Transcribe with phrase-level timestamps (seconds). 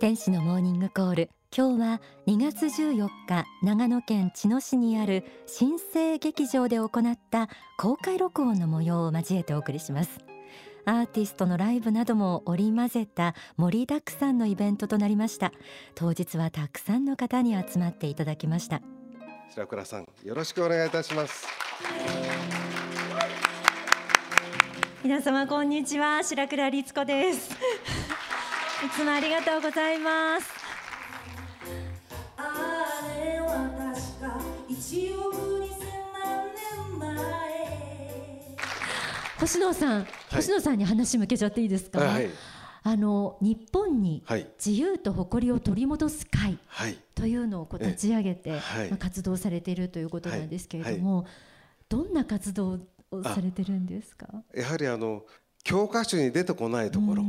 [0.00, 1.30] 天使のモーニングコール。
[1.56, 7.48] 今日は2月14日長野県茅野市にある新生劇場で行った
[7.78, 10.20] 公開録音の模様を交えてお送りします。
[10.84, 15.50] アーティストのライブなども織り交ぜた盛りだくさんのイベントとなりました。
[15.96, 18.80] 当日はたくさんの方に集まっていただきました。
[19.50, 21.44] 白倉さんよろしくお願いいたします。
[25.02, 26.22] 皆様こんにちは。
[26.22, 27.56] 白倉律子です
[28.84, 30.46] いつもありがとうございます。
[39.40, 42.28] 星野さん、はい、星野さんに話向けちゃっていいですか、はい、
[42.82, 44.22] あの日本に
[44.64, 46.58] 自由と誇りを取り戻す会
[47.14, 51.26] というのをこう立ち上げて、はい、まあ、活動されているということなんですけれども、
[51.88, 52.78] どんな活動
[53.10, 54.28] をされてるんですか？
[54.54, 55.24] やはりあの
[55.68, 57.24] 教科書に出てこないところ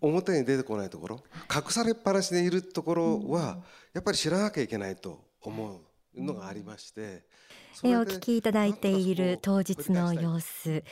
[0.00, 1.22] 表に出てこないところ
[1.54, 3.58] 隠されっぱなしでいるところは
[3.92, 5.80] やっぱり知らなきゃいけないと思
[6.14, 7.22] うのがありまして。
[7.84, 10.82] えお聞きいただいている当日の様子、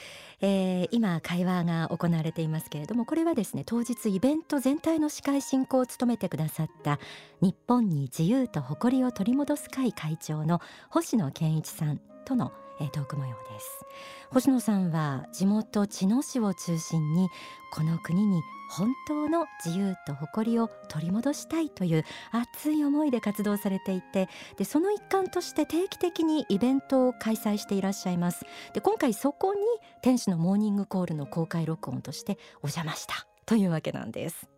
[0.42, 6.98] えー、今会話が行われていますけれどもこれはですね当日イベント全体の司会進行を務めてくださった
[7.40, 13.84] 日本に自由と誇りを取り戻す会会長の星野健一さんとのえー、トーク模様です。
[14.30, 17.28] 星野さんは地元茅野市を中心に
[17.72, 28.44] この国に本当の自由と誇りを取り戻したいという熱い思いで活動されていてでその一環として定期的にイベントを開催していらっしゃいます。
[28.72, 29.60] で今回そこに
[30.02, 34.48] 天使のモーニングコールの公開録音としてお邪魔したというわけなんです。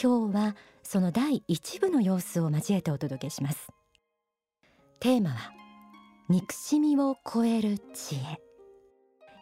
[0.00, 3.68] 今日はその第一部の様子を交えてお届けします。
[5.00, 5.61] テーマは
[6.32, 8.40] 憎しみを超える知恵。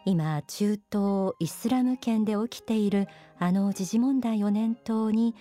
[0.03, 3.07] 今中東イスラム圏で起きている
[3.39, 5.33] あの時事問題を念頭に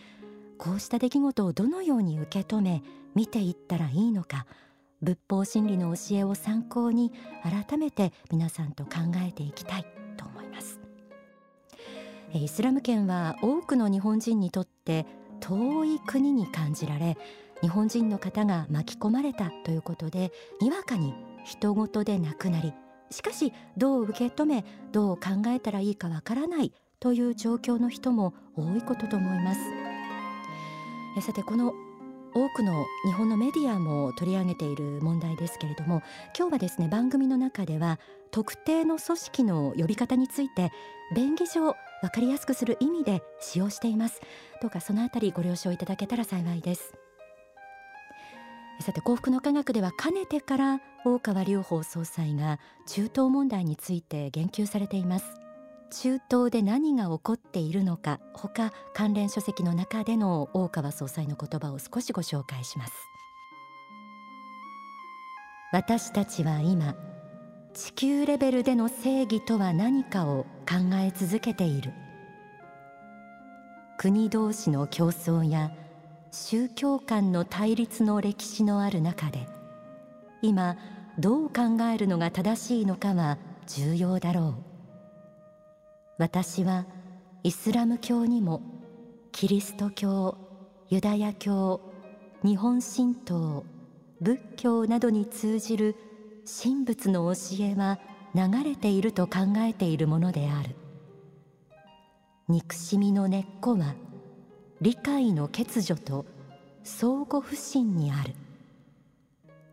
[0.58, 2.84] こうした出来事をどのように受け止め
[3.16, 4.47] 見ていったらいいのか
[5.02, 7.10] 仏法真理の教えを参考に
[7.42, 9.86] 改めて皆さんと考えていきたい
[10.16, 10.78] と思います。
[12.32, 15.04] イスラム圏は多くの日本人にとって
[15.41, 17.19] 遠い国に感じられ
[17.60, 20.30] 日本人の方が巻き込まれたということで
[20.60, 21.12] にわかに
[21.44, 22.72] 人事でなくなり
[23.10, 29.60] しかしどう受け止めどう考えたらいいかわからないという状況の人も多いことと思います。
[31.20, 31.72] さてこの
[32.34, 36.02] 多くの日本のメディアも取り上げている問題ですけれども
[36.38, 37.98] 今日はですね番組の中では
[38.30, 40.70] 特定の組織の呼び方について
[41.14, 44.20] 便宜上分かりやすくする意味で使用しています。
[44.62, 47.00] どうかそのあたりご了承いただけたら幸いです。
[48.80, 55.26] さて幸福の科学ではかねてから大川隆法総裁が中東問題について言及されています。
[55.91, 62.92] 中東で何が起こっているのか他関連書籍の中での大川総裁の言葉を少しご紹介します。
[65.72, 66.96] 私たちは今
[67.74, 71.92] 地球レベルでの正義とは何かを考え続けている。
[73.98, 75.70] 国同士の競争や
[76.32, 79.48] 宗教間の対立の歴史のある中で
[80.42, 80.76] 今
[81.18, 83.36] どう考えるのが正しいのかは
[83.66, 84.70] 重要だろう。
[86.19, 86.86] 私は
[87.42, 88.62] イスラム教にも
[89.32, 90.36] キリスト教
[90.88, 91.80] ユダヤ教
[92.44, 93.64] 日本神道
[94.20, 95.96] 仏教などに通じる
[96.62, 97.98] 神仏の教えは
[98.34, 100.76] 流れていると考えているものである。
[102.48, 103.94] 憎しみの根っこは
[104.80, 106.24] 理解の欠如と
[106.84, 108.34] 相互不信にある。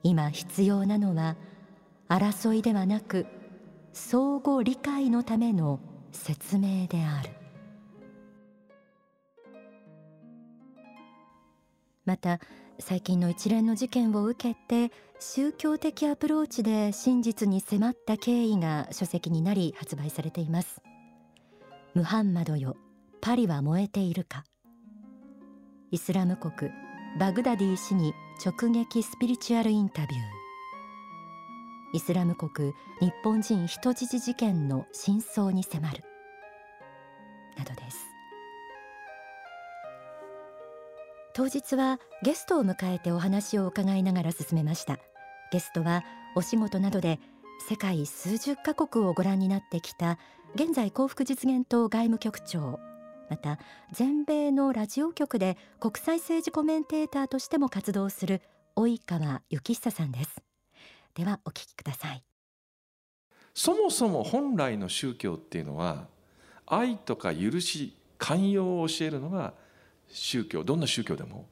[0.03, 1.37] 今必要なのは
[2.09, 3.25] 争いではなく
[3.93, 5.79] 相互理解のための
[6.11, 7.29] 説明である。
[12.05, 12.39] また
[12.79, 20.81] 最近の一連の事件を受けて宗教的アプローチで真実に迫った経緯が書籍になり発売されています。
[21.93, 22.75] ムハンマドよ
[23.21, 24.43] パリは燃えているか。
[25.89, 26.69] イスラム国
[27.17, 28.13] バグダディ氏に
[28.45, 30.21] 直撃スピリチュアルインタビュー。
[31.93, 36.03] イスラム国日本人人質事件の真相に迫る。
[37.57, 38.05] などです。
[41.33, 44.99] 当日はゲストを迎えてお話を伺いながら進めました。
[45.53, 46.03] ゲストは
[46.35, 47.17] お仕事などで
[47.69, 50.19] 世界数十カ国をご覧になってきた
[50.53, 52.77] 現在幸福実現党外務局長
[53.29, 53.59] また
[53.91, 58.41] 全米のラジオ局で国際政治コメンテーターとしても活動する
[58.75, 60.41] 及川幸久さんです。
[61.13, 62.23] ではお聞きください。
[63.53, 66.07] そもそも本来の宗教っていうのは
[66.65, 69.53] 愛とか許し寛容を教えるのが
[70.09, 70.63] 宗教。
[70.63, 71.47] どんな宗教でも。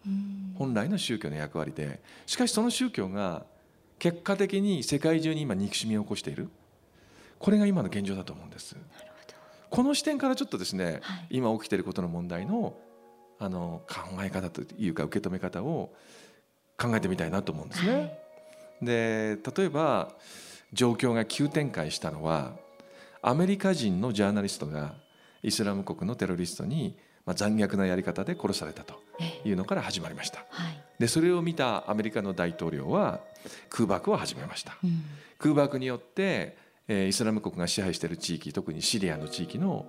[0.57, 2.01] 本来の宗教の役割で。
[2.25, 3.45] しかしその宗教が
[3.99, 6.49] 結果的に世界中に今憎しみを起こしている。
[7.39, 8.75] これが今の現状だと思うんです
[9.69, 12.75] この視点からちょっとですね、はい、今起きていることの問題の
[13.37, 15.93] あの考え方というか受け止め方を
[16.77, 17.93] 考えてみたいなと思うんですね。
[17.93, 18.19] はい、
[18.81, 20.13] で例えば
[20.71, 22.53] 状況が急展開したのは
[23.21, 24.93] アメリカ人のジャーナリストが
[25.43, 29.01] イスラム国のテロリストにまあ、残虐なやり方で殺されたと
[29.43, 30.45] いうのから始まりました。
[30.49, 33.19] はい、でそれを見たアメリカの大統領は
[33.69, 34.77] 空爆を始めました。
[34.83, 35.03] うん、
[35.39, 36.55] 空爆によって、
[36.87, 39.87] えー、イスラム国が支配している地域特にシリアの地域の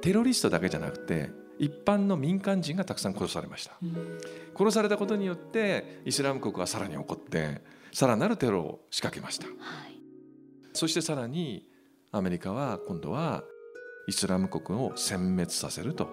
[0.00, 4.18] テロリストだけじゃなくて一般の民間人がたくさん殺されました、うん、
[4.56, 7.60] 殺されたことによってイスラム国はさらに怒って
[7.92, 10.00] さらなるテロを仕掛けました、はい、
[10.72, 11.66] そしてさらに
[12.12, 13.44] アメリカは今度は
[14.08, 16.08] イスラム国を殲滅させると。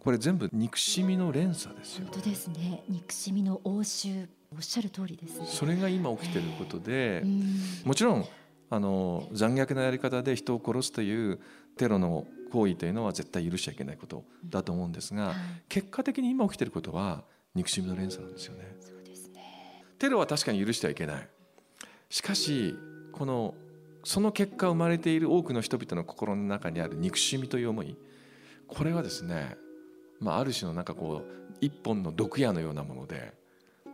[0.00, 2.84] これ全部憎しみの連鎖ですよ、本当ですね。
[2.88, 8.24] 憎しみの応酬おっしゃる通りです、ね、それが今起きていることで、えー、もちろん
[8.70, 11.38] あの残虐なやり方で人を殺すという
[11.76, 15.34] テロの行為というのは絶対許しちゃいけないことだと思うんですが、はい、
[15.68, 18.76] 結果的に今起きていることは憎しみの連鎖なんですよね。
[18.80, 21.28] そうですねテロは確かに許してはいけない。
[22.08, 22.76] しかし
[23.12, 23.54] この
[24.04, 27.96] その結果生まれている多くの人々の心の中にある憎しみという思い
[28.68, 29.56] これはですね
[30.20, 33.34] まあ、ある種のなんかこう一本の毒矢のようなもので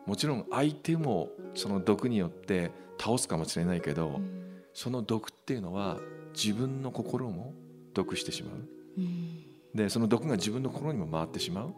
[0.06, 5.98] もちろん相手もその毒によって倒すかもしれないけど、うん、その毒っていうのは
[6.34, 7.54] 自分の心も
[7.94, 8.54] 毒してしまう、
[8.98, 9.44] うん、
[9.74, 11.74] でその毒が自分の心にも回ってしまう。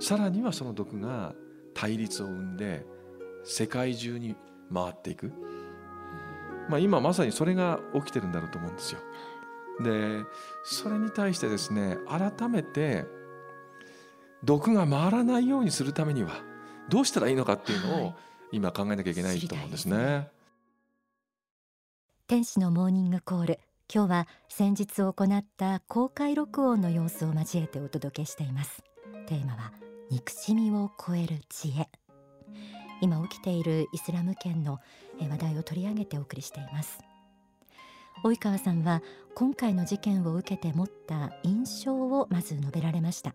[0.00, 1.34] さらにはその毒が
[1.74, 2.84] 対立を生んで
[3.44, 4.36] 世界中に
[4.72, 5.32] 回っていく、
[6.68, 9.00] まあ、今まさにそれが起きてるんだろうと思うんですよ。
[9.80, 10.24] で
[10.64, 13.06] それに対してですね改めて
[14.44, 16.47] 毒が回らないようにするためには
[16.88, 18.14] どうしたらいいのかっていうのを
[18.52, 20.28] 今考えなきゃいけないと思うんですね。
[22.26, 23.60] 天使のモーニングコール。
[23.92, 28.82] 今日は先日行った公開録音の様子を交えてお届けしています。
[29.26, 29.72] テーマは
[30.10, 31.88] 憎しみを超える知恵。
[33.00, 34.78] 今起きているイスラム圏の
[35.20, 36.98] 話題を取り上げてお送りしています。
[38.24, 39.02] 及川さんは
[39.34, 43.34] 今回の事件を受けて持った印象をまず述べられました。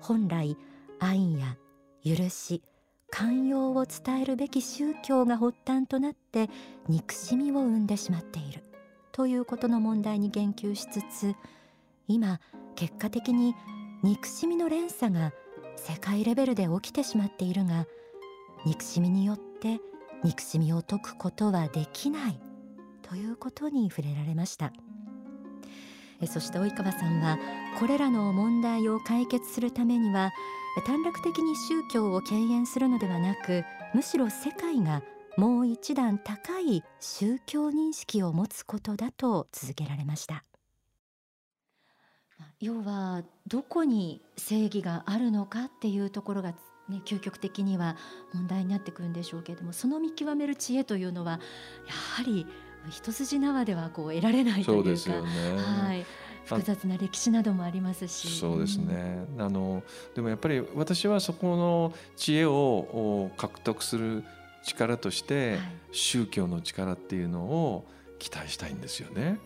[0.00, 0.56] 本来
[0.98, 1.56] 愛や
[2.04, 2.62] 許し
[3.10, 6.50] 寛容を伝えるべき宗教が発端となって
[6.88, 8.62] 憎しみを生んでしまっている
[9.12, 11.34] ということの問題に言及しつつ
[12.06, 12.40] 今
[12.76, 13.54] 結果的に
[14.02, 15.32] 憎しみの連鎖が
[15.76, 17.86] 世界レベルで起きてしまっているが
[18.64, 19.80] 憎しみによって
[20.22, 22.40] 憎しみを解くことはできない
[23.02, 24.72] ということに触れられました。
[26.26, 27.38] そして及川さんは
[27.78, 30.32] これらの問題を解決するためには
[30.82, 33.64] 短絡的に宗教を敬遠するのではなく
[33.94, 35.02] むしろ世界が
[35.36, 40.44] もう一段高い宗教認識を持つことだと続けられました。
[42.60, 46.54] 要はどこに正義があるのかっていうところが
[46.88, 47.96] ね、究極的には
[48.32, 51.38] 問題になってくるんでしょうけれどもその見極める知恵というのはや
[52.16, 52.46] はり
[52.88, 56.06] 一筋縄ではこう得られないというかそうですよね、はい、
[56.48, 58.38] 複雑な歴史などもありますし。
[58.38, 59.82] そうですね、うん、あの
[60.14, 64.24] でもやっぱり私はそこの知恵を獲得する
[64.64, 65.60] 力として、はい、
[65.92, 67.84] 宗教の力っていうのを
[68.18, 69.38] 期待したいんですよね。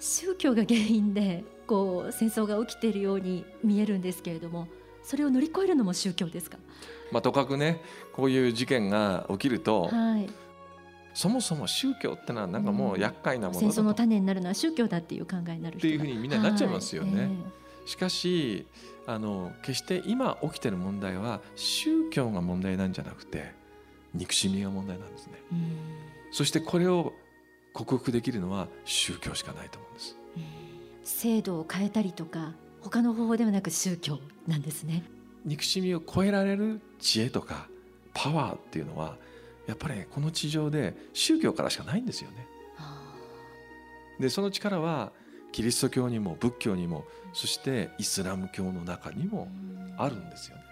[0.00, 4.68] 宗教が原因でこう戦争が起きているように見えるんですけれども
[5.02, 6.58] それを乗り越えるのも宗教ですか、
[7.10, 7.80] まあ、とかくね
[8.12, 10.28] こういう事件が起きると、はい
[11.16, 17.22] そもそも宗教ってのはなんかもう厄介なものだと、うん、戦争の種になるのは宗教だっていう考えになるっていうふうにみんななっちゃいますよね。
[17.22, 18.66] はいえー、しかし
[19.06, 23.54] あの決して今起きてる問題は宗教が問題なんじゃなくて
[24.12, 25.32] 憎しみが問題なんですね。
[26.32, 27.14] そしてこれを
[27.72, 30.16] 克服できるのは宗教しかないと思うんです。
[31.04, 35.02] 制度を変えたりとか他の方法ではなく宗教なんですね。
[35.46, 37.70] 憎しみを超えられる知恵とか
[38.12, 39.16] パワーっていうのは
[39.66, 42.46] やっぱり、ね、この地上で宗教からしかないんですよね。
[44.20, 45.12] でその力は
[45.52, 49.48] キリスト教にも仏教にもそしてイスラム教の中にも
[49.98, 50.62] あるんですよね。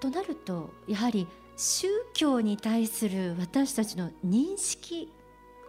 [0.00, 5.10] となるとやはり宗教に対する私たちの認識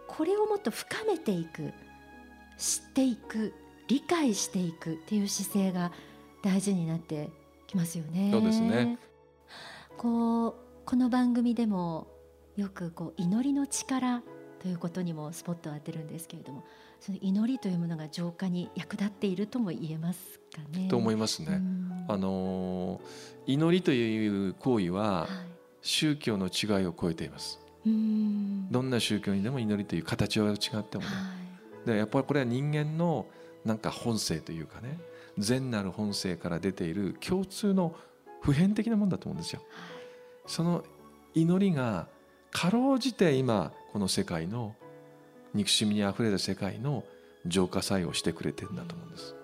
[0.06, 1.72] これをもっと深めていく
[2.56, 3.52] 知っていく
[3.88, 5.90] 理解していくっていう姿勢が
[6.42, 7.28] 大事になって
[7.66, 8.30] きますよね。
[8.32, 8.98] そうですね
[10.00, 10.54] こう
[10.86, 12.06] この番組でも
[12.56, 14.22] よくこう祈りの力
[14.58, 16.64] ということにもスポットを当てるんですけれども
[17.00, 20.88] その祈りというものが浄化に役立っているとも言えますかね？
[20.88, 21.60] と思いますね。
[22.08, 22.98] あの
[23.46, 25.28] 祈りという行為は
[25.82, 27.60] 宗教の違いを超えています。
[27.84, 31.10] どんな宗教にでも祈りという形は違ってもね。
[31.10, 31.14] は
[31.84, 33.26] い、でやっぱりこれは人間の
[33.66, 34.98] なんか本性というかね
[35.36, 37.94] 善なる本性から出ている共通の
[38.40, 39.60] 普遍的なものだと思うんですよ。
[39.60, 39.70] はい、
[40.46, 40.84] その
[41.34, 42.08] 祈りが
[42.50, 44.74] かろうじて今この世界の
[45.54, 47.04] 憎しみにあふれた世界の
[47.46, 49.34] 浄化作用をしてくれてるんだと思うんです。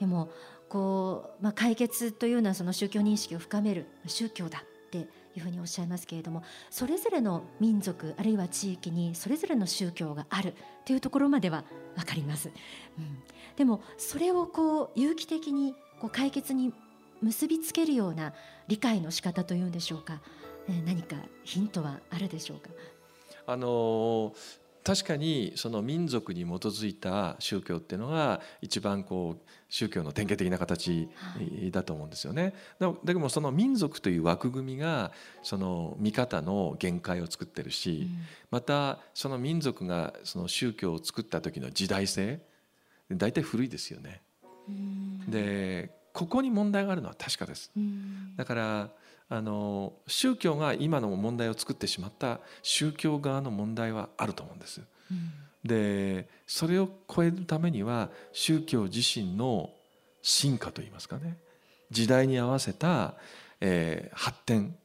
[0.00, 0.28] でも
[0.68, 5.04] こう、まあ、解決というのはその宗教認識を深める宗教だってい
[5.36, 11.64] うふうにおっしゃいますけれどもそれぞれの民族あるいは地域にそれぞれの宗教があるというところまでは
[11.96, 12.50] 分かります。
[12.98, 13.22] うん、
[13.56, 16.72] でもそれをこう有機的にこう解決に
[17.22, 18.32] 結びつけるような
[18.68, 20.20] 理解の仕方というんでしょうか、
[20.68, 22.70] えー、何かヒントはあるでしょうか？
[23.46, 24.34] あの
[24.82, 31.08] 確かにその民族に基づいた宗教っていうのが一番こう宗教の典型的な形
[31.72, 32.52] だと思うんですよね。
[32.78, 35.10] だけどその民族という枠組みが
[35.42, 38.08] その見方の限界を作ってるし、
[38.50, 42.40] またその民族がその宗教を作った時の時代性
[43.10, 44.20] 大体古いですよね。
[45.26, 47.72] でここに問題があるのは確かです。
[48.36, 48.90] だから
[49.28, 54.80] あの宗教が今の問題を作ってしまった宗教側の問題はあると思うんです。
[55.10, 55.32] うん、
[55.64, 59.70] でそれを超えるためには宗教自身の
[60.22, 61.36] 進化といいますかね。
[61.90, 63.14] 時代に合わせた、
[63.60, 64.76] えー、発展。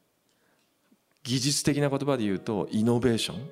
[1.22, 3.50] 技術的な言葉で言うとイノベーション。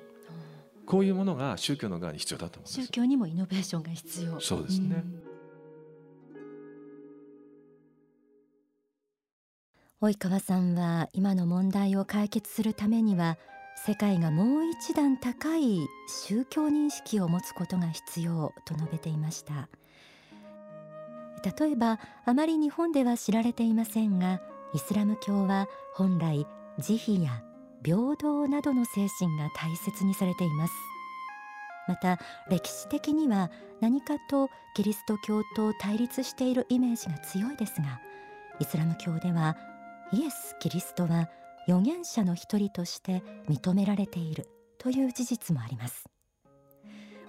[0.84, 2.86] こういうものが宗教の側に必要だと思うんです。
[2.86, 4.40] 宗教にもイノベーションが必要。
[4.40, 5.27] そうですね、うん
[10.00, 13.36] 及川さんは今の問題を解決するためには
[13.84, 15.88] 世界がもう一段高い
[16.24, 19.68] 宗教認識を持つことが必要と述べていました。
[21.58, 24.40] 例えばあまり日本では知られていませんが
[24.72, 26.46] イスラム教は本来
[26.78, 27.42] 慈悲や
[27.84, 30.72] 平等などの精神が大切にされています。
[31.88, 33.50] また歴史的には
[33.80, 38.00] 何かとキリスト教と対立しているイメージが強いですが
[38.60, 39.56] イスラム教では
[40.10, 41.28] イエス・キリストは
[41.66, 44.48] 預言者の一人として認められている
[44.78, 46.08] という事実もあります。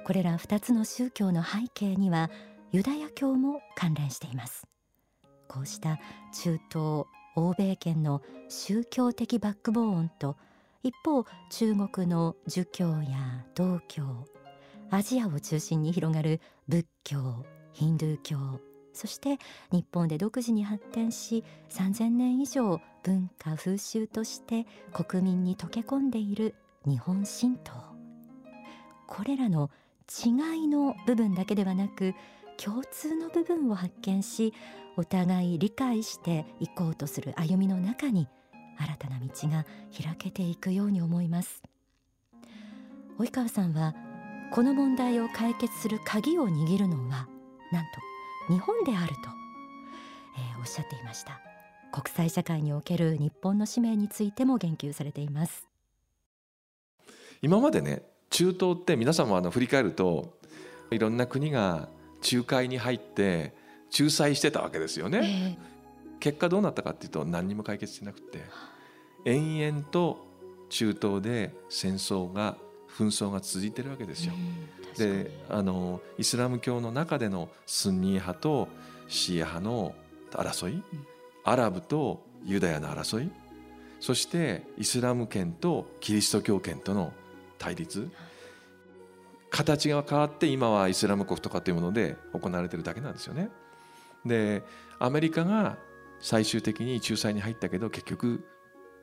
[0.05, 2.31] これら2つの宗教の背景には
[2.71, 4.65] ユダヤ教も関連しています。
[5.48, 6.00] こうした
[6.33, 7.05] 中東
[7.36, 10.38] 欧米圏の宗教的バックボーンと
[10.81, 14.25] 一方中国の儒教や道教
[14.89, 18.62] アジアを中心に広がる仏教ヒンドゥー教
[19.00, 19.38] そして
[19.72, 26.53] 日本で独自に発展し3000年以上文化風習として国民に溶け込んでいる
[26.86, 27.72] 日本神道
[29.08, 29.72] これらの
[30.25, 32.13] 違いの部分だけではなく
[32.58, 34.53] 共通の部分を発見し
[34.98, 38.27] お互い理解していこうとする歩みの中に
[38.77, 39.65] 新たな道が
[39.98, 41.63] 開けていくように思います。
[43.18, 43.96] 及川さんは
[44.51, 47.29] この問題を解決する鍵を握るのは
[47.72, 47.91] なんと
[48.50, 49.29] 日本であると、
[50.38, 51.39] えー、おっしゃっていました。
[51.91, 55.68] 国際社会における日本の使命についても言及されています。
[57.41, 60.39] 今までね中東って皆さんもあの振り返ると
[60.91, 61.89] いろんな国が
[62.32, 63.53] 仲介に入って
[63.98, 68.44] 仲裁してたわけですよね、えー、結果どうなったかっていうと何にも解決してなくて
[69.25, 70.27] 延々と
[70.70, 72.58] 中東で戦争が
[73.00, 74.34] 紛争が続いてるわけですよ。
[74.98, 78.68] であのイスラム教の中でのスンニー派と
[79.08, 79.96] シー派の
[80.32, 80.84] 争い、
[81.46, 83.32] アラブとユダヤの争い
[84.00, 87.13] そしてイスラム圏とキリスト教圏との
[87.58, 88.10] 対立
[89.50, 93.50] 形が変わって今はイスラム国とかっていうもので行われてるだけなんですよね。
[94.25, 94.63] で
[95.00, 95.77] アメリカが
[96.20, 98.46] 最終的に仲裁に入ったけど結局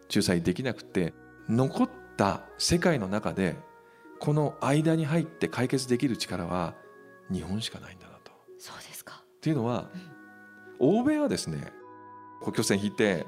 [0.09, 1.15] 仲裁できなくて
[1.49, 3.57] 残った世界の中で
[4.19, 6.75] この間に入って解決できる力は
[7.31, 8.33] 日本しかないんだなと。
[8.59, 9.91] そうですかっていうのは、
[10.79, 11.73] うん、欧米はですね
[12.43, 13.27] 国境線引いて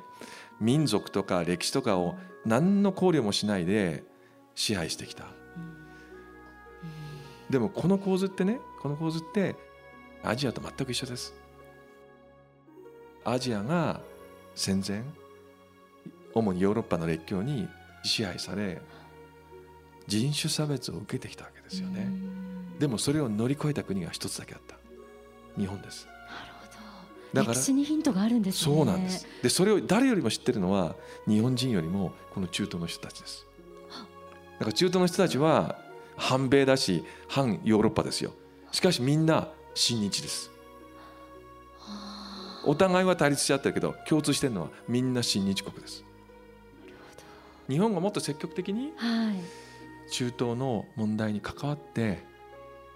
[0.61, 4.05] 民族とか歴史とかを何の考慮もしないで
[4.55, 5.25] 支配してきた。
[5.25, 5.27] う
[5.61, 5.79] んうん、
[7.51, 9.57] でもこの構図ってねこの構図って
[10.23, 11.35] アジアと全く一緒です。
[13.25, 14.01] アジアが
[14.55, 15.05] 戦前
[16.35, 17.69] 主にヨーロッパの列強に
[18.03, 18.81] 支配され
[20.09, 22.11] 人種差別を受けてきたわけですよね。
[22.79, 24.77] でもそれを乗り越えた国が一つだけあった。
[25.61, 26.07] 日本です。
[26.07, 26.73] なるほど。
[27.35, 29.27] だから歴史にヒントがあるんです、ね、そうなんです。
[29.43, 30.97] でそれを誰よりも知ってるのは
[31.29, 33.47] 日本人よりもこの中東の人たちです。
[34.59, 35.79] だから中東の人たちは
[36.17, 38.33] 反米だし反ヨーロッパですよ。
[38.73, 40.51] しかしみんな親日です。
[42.65, 46.03] お互いは対立し合ってるけど共通してるのはみんな親日国です。
[47.69, 48.93] 日本がもっと積極的に
[50.11, 52.25] 中東の問題に関わって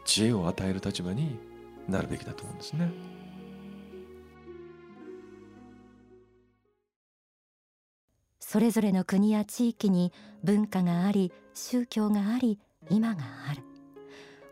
[0.04, 1.38] 知恵を与える立場に
[1.88, 2.90] なるべきだと思うんですね。
[8.52, 10.12] それぞれの国や地域に
[10.44, 12.58] 文化があり宗教があり
[12.90, 13.62] 今がある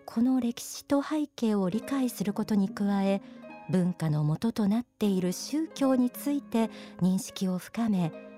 [0.07, 3.21] この歴史と背景を理解することに加え
[3.69, 6.71] 文化の元となっている宗教について
[7.03, 8.30] 認識を深め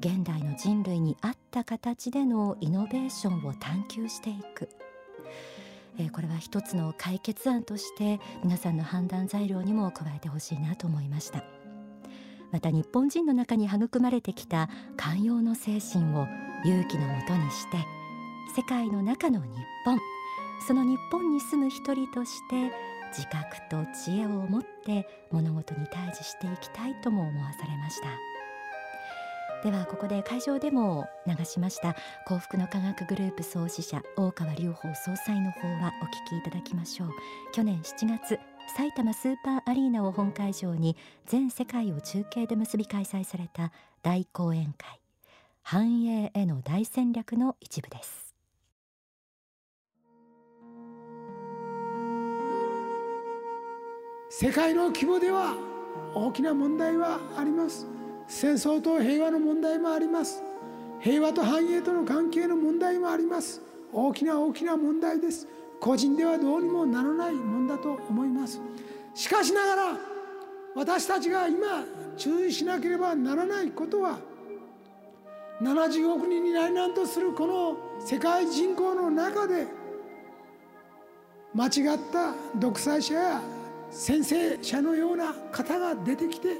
[0.00, 4.68] 現代の人類に合った形でのイノベーションを探求していく、
[5.98, 11.44] えー、これは一つの解決案として皆さんの判断材料にも加えてほしいなと思いました。
[12.52, 16.26] また日本人の中に育まれてきた寛容の精神を
[16.64, 17.78] 勇気のもとにして
[18.54, 19.48] 世界の中の日
[19.84, 19.98] 本
[20.66, 22.72] その日本に住む一人として
[23.12, 28.08] 自覚と知恵を持って物事に対峙していきたいとも思わされました
[29.62, 31.96] ではここで会場でも流しました
[32.26, 37.10] 幸福の科学グループ創始者大川隆法総裁の方はお聞きいただきましょう。
[37.52, 38.38] 去年7月
[38.76, 40.96] 埼玉スーパーアリーナを本会場に
[41.26, 43.72] 全世界を中継で結び開催された
[44.02, 45.00] 大講演会。
[45.62, 48.34] 繁栄への大戦略の一部です。
[54.28, 55.54] 世界の規模では
[56.14, 58.05] 大きな問題はあります。
[58.28, 60.42] 戦争と平和の問題もあります。
[61.00, 63.60] 平和と繁栄との関係の問題もあります。
[63.92, 65.46] 大きな大きな問題です。
[65.80, 68.60] 個人ではどうにもならないもんだと思います。
[69.14, 69.98] しかしながら
[70.74, 71.84] 私たちが今
[72.16, 74.18] 注意しなければならないことは
[75.62, 79.66] 70億人になりなんとするこの世界人口の中で
[81.54, 83.40] 間違った独裁者や
[83.90, 86.58] 先制者のような方が出てきて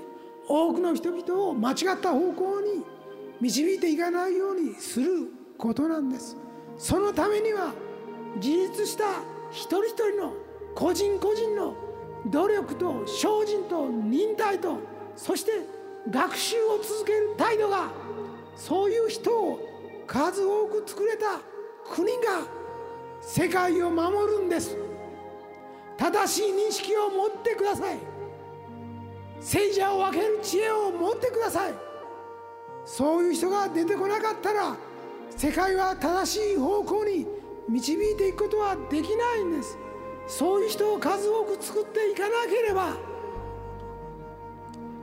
[0.49, 2.85] 多くの人々を間違った方向に
[3.41, 5.29] 導いていかないようにする
[5.59, 6.37] ことなんです。
[6.79, 7.73] そのためには
[8.37, 9.05] 自立した
[9.51, 10.33] 一人一人の
[10.75, 11.75] 個人個人の
[12.27, 14.79] 努力と精進と忍耐と
[15.15, 15.53] そして
[16.11, 17.91] 学習を続ける態度が
[18.55, 19.61] そういう人を
[20.07, 21.41] 数多く作れた
[21.95, 22.47] 国が
[23.21, 24.77] 世界を守るんです。
[25.97, 28.16] 正しい認識を持ってください。
[29.41, 31.75] 聖者を分ける知恵を持ってください。
[32.85, 34.77] そういう人が出てこなかったら
[35.37, 37.27] 世界は正しい方向に
[37.69, 39.77] 導いていくことはできないんです。
[40.27, 42.97] そういう人を数多く作っていかなければ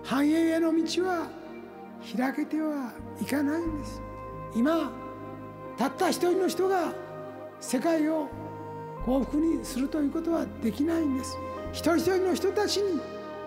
[0.04, 1.30] 繁栄への道は
[2.17, 4.02] 開けてはいかないんです。
[4.56, 4.91] 今
[5.78, 6.93] たった一人の人が
[7.60, 8.28] 世界を
[9.06, 11.38] 幸福にするということはできないんです。
[11.72, 13.02] 一人一人の人たちに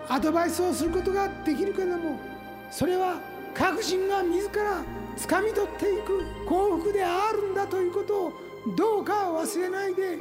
[0.09, 2.37] アドバイスをすることができるけれども。
[2.69, 3.19] それは
[3.53, 4.83] 各人が自ら
[5.17, 8.33] 掴み取っていく幸福であるんだということを
[8.75, 10.19] どうか忘れないで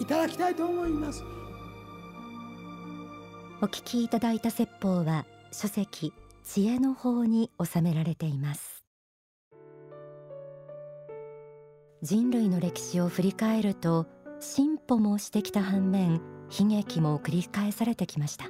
[0.00, 1.22] いただきたいと思います。
[3.60, 6.12] お聞きいただいた説法は書籍
[6.44, 8.84] 知恵の方に収められています。
[12.00, 14.06] 人類の歴史を振り返ると
[14.38, 16.20] 進歩もしてきた反面
[16.56, 18.46] 悲劇も繰り返されてきました。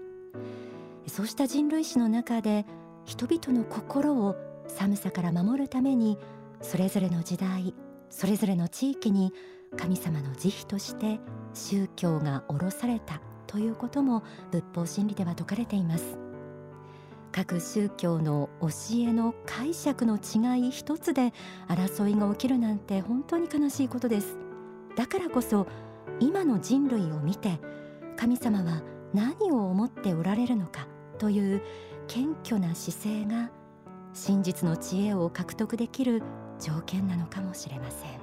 [1.09, 2.67] そうした人類史の中で
[3.05, 6.19] 人々の心を寒さから守るために
[6.61, 7.75] それぞれの時代
[8.11, 9.33] それぞれの地域に
[9.77, 11.21] 神様の慈悲として
[11.55, 16.19] 宗教が下ろされたということも仏法真理では説かれています。
[17.31, 18.69] 各宗教の教
[19.01, 21.33] えの解釈の違い一つで
[21.69, 24.39] 争いが起きるなんて本当に悲しいことです。
[24.97, 25.67] だからこそ
[26.21, 27.61] 今の人類を見て
[28.17, 28.83] 神様は
[29.15, 30.89] 何を思っておられるのか
[31.19, 31.63] という
[32.07, 33.51] 謙虚な姿勢が
[34.15, 36.23] 真実の知恵を獲得できる
[36.59, 38.18] 条件なのかもしれません。